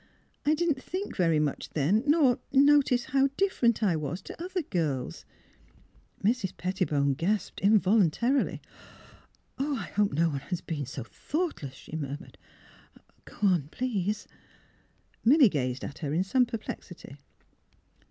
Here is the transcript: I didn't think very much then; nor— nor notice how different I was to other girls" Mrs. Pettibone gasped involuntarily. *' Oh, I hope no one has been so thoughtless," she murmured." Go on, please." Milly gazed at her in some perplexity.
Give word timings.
I 0.47 0.55
didn't 0.55 0.81
think 0.81 1.15
very 1.15 1.37
much 1.37 1.69
then; 1.75 2.01
nor— 2.07 2.39
nor 2.51 2.63
notice 2.77 3.03
how 3.05 3.29
different 3.37 3.83
I 3.83 3.95
was 3.95 4.19
to 4.23 4.43
other 4.43 4.63
girls" 4.63 5.25
Mrs. 6.25 6.57
Pettibone 6.57 7.13
gasped 7.13 7.59
involuntarily. 7.61 8.63
*' 9.11 9.59
Oh, 9.59 9.75
I 9.75 9.89
hope 9.91 10.11
no 10.13 10.29
one 10.29 10.39
has 10.39 10.59
been 10.61 10.87
so 10.87 11.03
thoughtless," 11.03 11.75
she 11.75 11.95
murmured." 11.95 12.39
Go 13.25 13.37
on, 13.45 13.67
please." 13.67 14.27
Milly 15.23 15.49
gazed 15.49 15.83
at 15.85 15.99
her 15.99 16.11
in 16.11 16.23
some 16.23 16.47
perplexity. 16.47 17.17